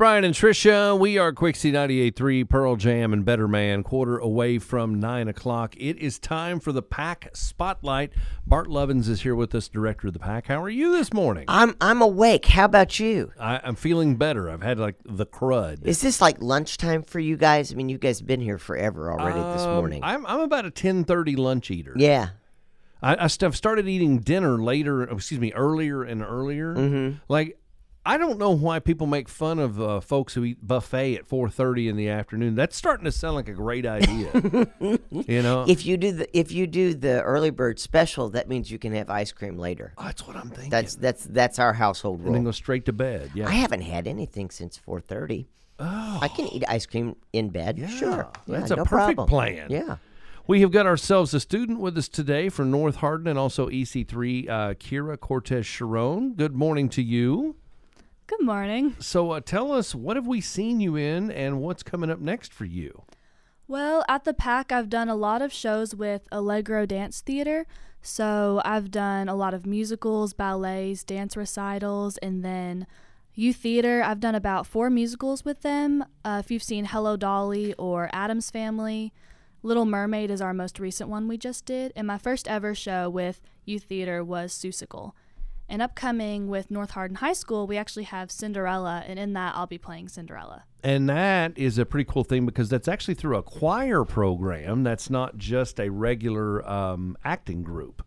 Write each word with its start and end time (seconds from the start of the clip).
Brian 0.00 0.24
and 0.24 0.34
Trisha. 0.34 0.98
We 0.98 1.18
are 1.18 1.30
Quixie 1.30 1.72
98.3, 1.72 2.48
Pearl 2.48 2.76
Jam, 2.76 3.12
and 3.12 3.22
Better 3.22 3.46
Man, 3.46 3.82
quarter 3.82 4.16
away 4.16 4.58
from 4.58 4.98
9 4.98 5.28
o'clock. 5.28 5.74
It 5.76 5.98
is 5.98 6.18
time 6.18 6.58
for 6.58 6.72
the 6.72 6.80
PAC 6.80 7.28
Spotlight. 7.34 8.10
Bart 8.46 8.68
Lovins 8.68 9.10
is 9.10 9.20
here 9.20 9.34
with 9.34 9.54
us, 9.54 9.68
director 9.68 10.06
of 10.06 10.14
the 10.14 10.18
PAC. 10.18 10.46
How 10.46 10.62
are 10.62 10.70
you 10.70 10.90
this 10.92 11.12
morning? 11.12 11.44
I'm 11.48 11.76
I'm 11.82 12.00
awake. 12.00 12.46
How 12.46 12.64
about 12.64 12.98
you? 12.98 13.32
I, 13.38 13.60
I'm 13.62 13.74
feeling 13.74 14.16
better. 14.16 14.48
I've 14.48 14.62
had 14.62 14.78
like 14.78 14.94
the 15.04 15.26
crud. 15.26 15.84
Is 15.86 16.00
this 16.00 16.18
like 16.22 16.40
lunchtime 16.40 17.02
for 17.02 17.20
you 17.20 17.36
guys? 17.36 17.70
I 17.70 17.76
mean, 17.76 17.90
you 17.90 17.98
guys 17.98 18.20
have 18.20 18.26
been 18.26 18.40
here 18.40 18.56
forever 18.56 19.12
already 19.12 19.38
this 19.52 19.66
Um, 19.66 19.74
morning. 19.76 20.00
I'm, 20.02 20.24
I'm 20.24 20.40
about 20.40 20.64
a 20.64 20.70
10.30 20.70 21.36
lunch 21.36 21.70
eater. 21.70 21.92
yeah. 21.94 22.28
I, 23.02 23.24
I 23.24 23.26
st- 23.26 23.54
started 23.54 23.86
eating 23.86 24.20
dinner 24.20 24.56
later, 24.62 25.02
excuse 25.02 25.40
me, 25.40 25.52
earlier 25.52 26.02
and 26.02 26.22
earlier. 26.22 26.74
Mm-hmm. 26.74 27.16
Like, 27.28 27.58
I 28.04 28.16
don't 28.16 28.38
know 28.38 28.50
why 28.50 28.78
people 28.78 29.06
make 29.06 29.28
fun 29.28 29.58
of 29.58 29.80
uh, 29.80 30.00
folks 30.00 30.32
who 30.32 30.42
eat 30.44 30.66
buffet 30.66 31.16
at 31.16 31.28
4.30 31.28 31.90
in 31.90 31.96
the 31.96 32.08
afternoon. 32.08 32.54
That's 32.54 32.74
starting 32.74 33.04
to 33.04 33.12
sound 33.12 33.34
like 33.34 33.48
a 33.48 33.52
great 33.52 33.84
idea. 33.84 34.30
you 35.10 35.42
know? 35.42 35.66
If 35.68 35.84
you 35.84 35.98
do 35.98 36.12
the 36.12 36.38
if 36.38 36.50
you 36.50 36.66
do 36.66 36.94
the 36.94 37.20
early 37.22 37.50
bird 37.50 37.78
special, 37.78 38.30
that 38.30 38.48
means 38.48 38.70
you 38.70 38.78
can 38.78 38.94
have 38.94 39.10
ice 39.10 39.32
cream 39.32 39.58
later. 39.58 39.92
That's 40.00 40.26
what 40.26 40.36
I'm 40.36 40.48
thinking. 40.48 40.70
That's 40.70 40.96
that's 40.96 41.24
that's 41.24 41.58
our 41.58 41.74
household 41.74 42.20
rule. 42.20 42.28
and 42.28 42.36
then 42.36 42.44
go 42.44 42.52
straight 42.52 42.86
to 42.86 42.92
bed. 42.94 43.32
Yeah. 43.34 43.48
I 43.48 43.52
haven't 43.52 43.82
had 43.82 44.06
anything 44.06 44.50
since 44.50 44.78
4:30. 44.78 45.46
Oh. 45.78 46.18
I 46.22 46.28
can 46.28 46.46
eat 46.48 46.64
ice 46.68 46.86
cream 46.86 47.16
in 47.32 47.50
bed. 47.50 47.86
Sure. 47.90 48.28
Yeah, 48.46 48.58
That's 48.60 48.70
a 48.70 48.76
no 48.76 48.84
perfect 48.84 49.16
problem. 49.16 49.28
plan. 49.28 49.66
Yeah. 49.70 49.96
We 50.46 50.62
have 50.62 50.72
got 50.72 50.86
ourselves 50.86 51.32
a 51.32 51.40
student 51.40 51.80
with 51.80 51.96
us 51.96 52.08
today 52.08 52.48
from 52.48 52.70
North 52.70 52.96
Hardin 52.96 53.28
and 53.28 53.38
also 53.38 53.68
EC3, 53.68 54.48
uh, 54.48 54.74
Kira 54.74 55.18
Cortez 55.20 55.64
Sharon. 55.64 56.32
Good 56.34 56.54
morning 56.54 56.88
to 56.90 57.02
you. 57.02 57.56
Good 58.30 58.46
morning. 58.46 58.94
So 59.00 59.32
uh, 59.32 59.40
tell 59.40 59.72
us, 59.72 59.92
what 59.92 60.14
have 60.14 60.28
we 60.28 60.40
seen 60.40 60.78
you 60.78 60.94
in 60.94 61.32
and 61.32 61.60
what's 61.60 61.82
coming 61.82 62.12
up 62.12 62.20
next 62.20 62.52
for 62.52 62.64
you? 62.64 63.02
Well, 63.66 64.04
at 64.08 64.22
the 64.22 64.32
PAC, 64.32 64.70
I've 64.70 64.88
done 64.88 65.08
a 65.08 65.16
lot 65.16 65.42
of 65.42 65.52
shows 65.52 65.96
with 65.96 66.28
Allegro 66.30 66.86
Dance 66.86 67.22
Theater. 67.22 67.66
So 68.02 68.62
I've 68.64 68.92
done 68.92 69.28
a 69.28 69.34
lot 69.34 69.52
of 69.52 69.66
musicals, 69.66 70.32
ballets, 70.32 71.02
dance 71.02 71.36
recitals, 71.36 72.18
and 72.18 72.44
then 72.44 72.86
youth 73.34 73.56
theater. 73.56 74.00
I've 74.00 74.20
done 74.20 74.36
about 74.36 74.64
four 74.64 74.90
musicals 74.90 75.44
with 75.44 75.62
them. 75.62 76.04
Uh, 76.24 76.40
if 76.44 76.52
you've 76.52 76.62
seen 76.62 76.84
Hello 76.84 77.16
Dolly 77.16 77.74
or 77.78 78.08
Addams 78.12 78.48
Family, 78.48 79.12
Little 79.64 79.86
Mermaid 79.86 80.30
is 80.30 80.40
our 80.40 80.54
most 80.54 80.78
recent 80.78 81.10
one 81.10 81.26
we 81.26 81.36
just 81.36 81.64
did. 81.64 81.92
And 81.96 82.06
my 82.06 82.16
first 82.16 82.46
ever 82.46 82.76
show 82.76 83.10
with 83.10 83.40
youth 83.64 83.82
theater 83.82 84.22
was 84.22 84.52
Seussical. 84.52 85.14
And 85.70 85.80
upcoming 85.80 86.48
with 86.48 86.68
North 86.68 86.90
Hardin 86.90 87.14
High 87.14 87.32
School, 87.32 87.68
we 87.68 87.76
actually 87.76 88.02
have 88.02 88.32
Cinderella, 88.32 89.04
and 89.06 89.20
in 89.20 89.34
that, 89.34 89.54
I'll 89.54 89.68
be 89.68 89.78
playing 89.78 90.08
Cinderella. 90.08 90.64
And 90.82 91.08
that 91.08 91.56
is 91.56 91.78
a 91.78 91.86
pretty 91.86 92.10
cool 92.10 92.24
thing 92.24 92.44
because 92.44 92.68
that's 92.68 92.88
actually 92.88 93.14
through 93.14 93.36
a 93.36 93.42
choir 93.44 94.04
program. 94.04 94.82
That's 94.82 95.08
not 95.08 95.38
just 95.38 95.78
a 95.78 95.88
regular 95.88 96.68
um, 96.68 97.16
acting 97.24 97.62
group. 97.62 98.04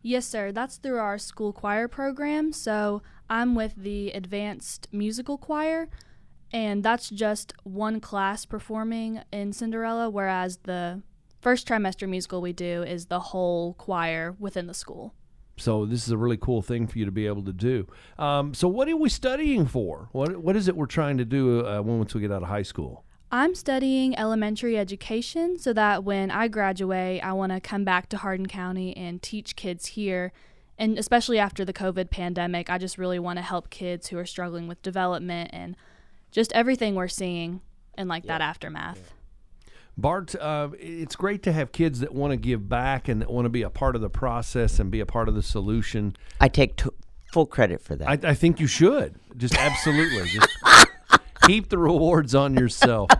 Yes, 0.00 0.26
sir. 0.26 0.52
That's 0.52 0.76
through 0.76 0.98
our 0.98 1.18
school 1.18 1.52
choir 1.52 1.88
program. 1.88 2.52
So 2.52 3.02
I'm 3.28 3.56
with 3.56 3.74
the 3.74 4.12
advanced 4.12 4.86
musical 4.92 5.36
choir, 5.36 5.88
and 6.52 6.84
that's 6.84 7.10
just 7.10 7.52
one 7.64 7.98
class 7.98 8.44
performing 8.44 9.22
in 9.32 9.52
Cinderella, 9.52 10.08
whereas 10.08 10.58
the 10.58 11.02
first 11.40 11.66
trimester 11.66 12.08
musical 12.08 12.40
we 12.40 12.52
do 12.52 12.84
is 12.84 13.06
the 13.06 13.18
whole 13.18 13.74
choir 13.74 14.36
within 14.38 14.68
the 14.68 14.74
school. 14.74 15.14
So 15.62 15.86
this 15.86 16.04
is 16.06 16.10
a 16.10 16.16
really 16.16 16.36
cool 16.36 16.60
thing 16.60 16.88
for 16.88 16.98
you 16.98 17.04
to 17.04 17.12
be 17.12 17.26
able 17.26 17.44
to 17.44 17.52
do. 17.52 17.86
Um, 18.18 18.52
so 18.52 18.66
what 18.66 18.88
are 18.88 18.96
we 18.96 19.08
studying 19.08 19.66
for? 19.66 20.08
What 20.10 20.38
what 20.38 20.56
is 20.56 20.66
it 20.66 20.76
we're 20.76 20.86
trying 20.86 21.18
to 21.18 21.24
do 21.24 21.64
uh, 21.64 21.80
once 21.80 22.14
we 22.14 22.20
get 22.20 22.32
out 22.32 22.42
of 22.42 22.48
high 22.48 22.62
school? 22.62 23.04
I'm 23.30 23.54
studying 23.54 24.18
elementary 24.18 24.76
education 24.76 25.58
so 25.58 25.72
that 25.72 26.04
when 26.04 26.30
I 26.30 26.48
graduate, 26.48 27.24
I 27.24 27.32
want 27.32 27.52
to 27.52 27.60
come 27.60 27.84
back 27.84 28.08
to 28.10 28.18
Hardin 28.18 28.46
County 28.46 28.94
and 28.94 29.22
teach 29.22 29.56
kids 29.56 29.86
here. 29.86 30.32
And 30.78 30.98
especially 30.98 31.38
after 31.38 31.64
the 31.64 31.72
COVID 31.72 32.10
pandemic, 32.10 32.68
I 32.68 32.76
just 32.76 32.98
really 32.98 33.18
want 33.18 33.38
to 33.38 33.42
help 33.42 33.70
kids 33.70 34.08
who 34.08 34.18
are 34.18 34.26
struggling 34.26 34.66
with 34.66 34.82
development 34.82 35.50
and 35.52 35.76
just 36.30 36.52
everything 36.52 36.94
we're 36.94 37.08
seeing 37.08 37.60
in 37.96 38.08
like 38.08 38.24
that 38.24 38.40
aftermath. 38.40 39.14
Bart, 39.96 40.34
uh, 40.34 40.70
it's 40.78 41.16
great 41.16 41.42
to 41.42 41.52
have 41.52 41.72
kids 41.72 42.00
that 42.00 42.14
want 42.14 42.32
to 42.32 42.36
give 42.36 42.68
back 42.68 43.08
and 43.08 43.20
that 43.20 43.30
want 43.30 43.44
to 43.44 43.50
be 43.50 43.62
a 43.62 43.70
part 43.70 43.94
of 43.94 44.00
the 44.00 44.10
process 44.10 44.78
and 44.78 44.90
be 44.90 45.00
a 45.00 45.06
part 45.06 45.28
of 45.28 45.34
the 45.34 45.42
solution. 45.42 46.16
I 46.40 46.48
take 46.48 46.76
t- 46.76 46.90
full 47.32 47.46
credit 47.46 47.82
for 47.82 47.94
that. 47.96 48.08
I, 48.08 48.30
I 48.30 48.34
think 48.34 48.58
you 48.58 48.66
should 48.66 49.14
just 49.36 49.56
absolutely 49.56 50.28
just 50.28 50.48
keep 51.46 51.68
the 51.68 51.78
rewards 51.78 52.34
on 52.34 52.54
yourself. 52.54 53.10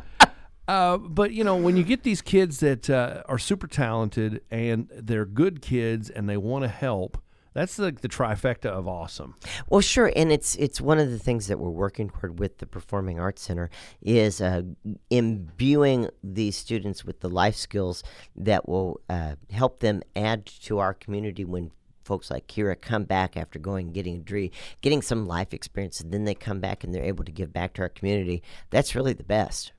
Uh, 0.66 0.96
but 0.96 1.32
you 1.32 1.44
know, 1.44 1.56
when 1.56 1.76
you 1.76 1.84
get 1.84 2.02
these 2.02 2.22
kids 2.22 2.60
that 2.60 2.88
uh, 2.88 3.22
are 3.26 3.38
super 3.38 3.66
talented 3.66 4.42
and 4.50 4.88
they're 4.94 5.26
good 5.26 5.60
kids 5.60 6.08
and 6.08 6.28
they 6.28 6.36
want 6.36 6.62
to 6.62 6.68
help, 6.68 7.21
that's 7.54 7.78
like 7.78 8.00
the 8.00 8.08
trifecta 8.08 8.66
of 8.66 8.88
awesome. 8.88 9.34
Well, 9.68 9.80
sure, 9.80 10.12
and 10.14 10.32
it's 10.32 10.54
it's 10.56 10.80
one 10.80 10.98
of 10.98 11.10
the 11.10 11.18
things 11.18 11.46
that 11.48 11.58
we're 11.58 11.70
working 11.70 12.10
toward 12.10 12.38
with 12.38 12.58
the 12.58 12.66
Performing 12.66 13.20
Arts 13.20 13.42
Center 13.42 13.70
is 14.00 14.40
uh, 14.40 14.62
imbuing 15.10 16.08
these 16.22 16.56
students 16.56 17.04
with 17.04 17.20
the 17.20 17.28
life 17.28 17.56
skills 17.56 18.02
that 18.36 18.68
will 18.68 19.00
uh, 19.08 19.36
help 19.50 19.80
them 19.80 20.02
add 20.16 20.46
to 20.46 20.78
our 20.78 20.94
community 20.94 21.44
when 21.44 21.70
folks 22.04 22.30
like 22.30 22.46
Kira 22.46 22.80
come 22.80 23.04
back 23.04 23.36
after 23.36 23.58
going 23.58 23.86
and 23.86 23.94
getting 23.94 24.16
a 24.16 24.18
degree, 24.18 24.50
getting 24.80 25.02
some 25.02 25.26
life 25.26 25.54
experience, 25.54 26.00
and 26.00 26.12
then 26.12 26.24
they 26.24 26.34
come 26.34 26.60
back 26.60 26.84
and 26.84 26.94
they're 26.94 27.04
able 27.04 27.24
to 27.24 27.32
give 27.32 27.52
back 27.52 27.74
to 27.74 27.82
our 27.82 27.88
community. 27.88 28.42
That's 28.70 28.94
really 28.94 29.12
the 29.12 29.22
best. 29.22 29.72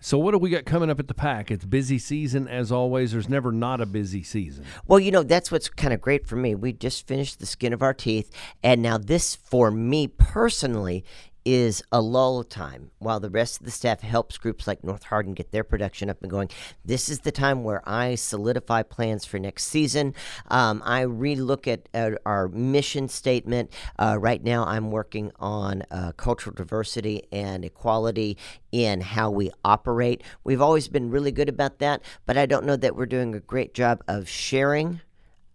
So 0.00 0.18
what 0.18 0.32
do 0.32 0.38
we 0.38 0.50
got 0.50 0.66
coming 0.66 0.90
up 0.90 1.00
at 1.00 1.08
the 1.08 1.14
PAC? 1.14 1.50
It's 1.50 1.64
busy 1.64 1.98
season 1.98 2.46
as 2.48 2.70
always. 2.70 3.12
There's 3.12 3.28
never 3.28 3.50
not 3.50 3.80
a 3.80 3.86
busy 3.86 4.22
season. 4.22 4.64
Well, 4.86 5.00
you 5.00 5.10
know, 5.10 5.22
that's 5.22 5.50
what's 5.50 5.68
kind 5.68 5.94
of 5.94 6.00
great 6.00 6.26
for 6.26 6.36
me. 6.36 6.54
We 6.54 6.72
just 6.72 7.06
finished 7.06 7.40
The 7.40 7.46
Skin 7.46 7.72
of 7.72 7.82
Our 7.82 7.94
Teeth, 7.94 8.30
and 8.62 8.82
now 8.82 8.98
this, 8.98 9.34
for 9.34 9.70
me 9.70 10.06
personally, 10.06 11.04
is 11.46 11.80
a 11.92 12.00
lull 12.00 12.42
time 12.42 12.90
while 12.98 13.20
the 13.20 13.30
rest 13.30 13.60
of 13.60 13.64
the 13.64 13.70
staff 13.70 14.00
helps 14.00 14.36
groups 14.36 14.66
like 14.66 14.82
North 14.82 15.04
Hardin 15.04 15.32
get 15.32 15.52
their 15.52 15.62
production 15.62 16.10
up 16.10 16.20
and 16.20 16.28
going. 16.28 16.50
This 16.84 17.08
is 17.08 17.20
the 17.20 17.30
time 17.30 17.62
where 17.62 17.88
I 17.88 18.16
solidify 18.16 18.82
plans 18.82 19.24
for 19.24 19.38
next 19.38 19.66
season. 19.66 20.12
Um, 20.48 20.82
I 20.84 21.04
relook 21.04 21.68
at, 21.68 21.88
at 21.94 22.18
our 22.26 22.48
mission 22.48 23.08
statement. 23.08 23.70
Uh, 23.96 24.16
right 24.18 24.42
now, 24.42 24.64
I'm 24.64 24.90
working 24.90 25.30
on 25.38 25.84
uh, 25.92 26.12
cultural 26.16 26.52
diversity 26.52 27.22
and 27.30 27.64
equality 27.64 28.36
in 28.72 29.00
how 29.00 29.30
we 29.30 29.52
operate. 29.64 30.24
We've 30.42 30.60
always 30.60 30.88
been 30.88 31.10
really 31.10 31.30
good 31.30 31.48
about 31.48 31.78
that, 31.78 32.02
but 32.26 32.36
I 32.36 32.46
don't 32.46 32.66
know 32.66 32.76
that 32.76 32.96
we're 32.96 33.06
doing 33.06 33.36
a 33.36 33.40
great 33.40 33.72
job 33.72 34.02
of 34.08 34.28
sharing 34.28 35.00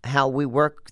how 0.06 0.30
we 0.30 0.46
work 0.46 0.92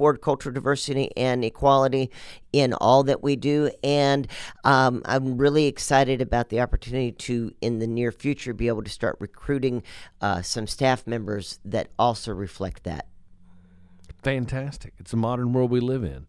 toward 0.00 0.22
cultural 0.22 0.54
diversity 0.54 1.14
and 1.14 1.44
equality 1.44 2.10
in 2.54 2.72
all 2.72 3.02
that 3.02 3.22
we 3.22 3.36
do. 3.36 3.70
And 3.84 4.26
um, 4.64 5.02
I'm 5.04 5.36
really 5.36 5.66
excited 5.66 6.22
about 6.22 6.48
the 6.48 6.62
opportunity 6.62 7.12
to, 7.12 7.52
in 7.60 7.80
the 7.80 7.86
near 7.86 8.10
future, 8.10 8.54
be 8.54 8.68
able 8.68 8.82
to 8.82 8.88
start 8.88 9.18
recruiting 9.20 9.82
uh, 10.22 10.40
some 10.40 10.66
staff 10.66 11.06
members 11.06 11.58
that 11.66 11.88
also 11.98 12.32
reflect 12.32 12.84
that. 12.84 13.08
Fantastic. 14.22 14.94
It's 14.96 15.10
the 15.10 15.18
modern 15.18 15.52
world 15.52 15.70
we 15.70 15.80
live 15.80 16.02
in. 16.02 16.26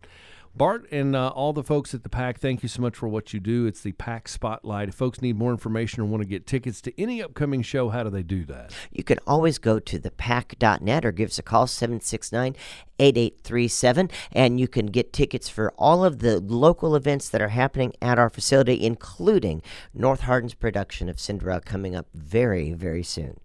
Bart 0.53 0.85
and 0.91 1.15
uh, 1.15 1.29
all 1.29 1.53
the 1.53 1.63
folks 1.63 1.93
at 1.93 2.03
the 2.03 2.09
PAC, 2.09 2.39
thank 2.39 2.61
you 2.61 2.69
so 2.69 2.81
much 2.81 2.97
for 2.97 3.07
what 3.07 3.33
you 3.33 3.39
do. 3.39 3.65
It's 3.65 3.81
the 3.81 3.93
PAC 3.93 4.27
Spotlight. 4.27 4.89
If 4.89 4.95
folks 4.95 5.21
need 5.21 5.37
more 5.37 5.51
information 5.51 6.01
or 6.01 6.05
want 6.05 6.21
to 6.23 6.27
get 6.27 6.45
tickets 6.45 6.81
to 6.81 7.01
any 7.01 7.23
upcoming 7.23 7.61
show, 7.61 7.89
how 7.89 8.03
do 8.03 8.09
they 8.09 8.23
do 8.23 8.43
that? 8.45 8.73
You 8.91 9.03
can 9.03 9.17
always 9.25 9.57
go 9.57 9.79
to 9.79 9.99
thepack.net 9.99 11.05
or 11.05 11.11
give 11.11 11.29
us 11.29 11.39
a 11.39 11.43
call 11.43 11.67
769 11.67 12.55
8837 12.99 14.09
and 14.33 14.59
you 14.59 14.67
can 14.67 14.87
get 14.87 15.13
tickets 15.13 15.47
for 15.47 15.71
all 15.77 16.03
of 16.03 16.19
the 16.19 16.39
local 16.39 16.95
events 16.95 17.29
that 17.29 17.41
are 17.41 17.49
happening 17.49 17.93
at 18.01 18.19
our 18.19 18.29
facility 18.29 18.85
including 18.85 19.61
North 19.93 20.21
Hardin's 20.21 20.53
production 20.53 21.09
of 21.09 21.19
Cinderella 21.19 21.61
coming 21.61 21.95
up 21.95 22.07
very 22.13 22.73
very 22.73 23.03
soon. 23.03 23.39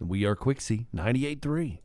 We 0.00 0.24
are 0.24 0.34
Quixie 0.34 0.86
98.3. 0.94 1.78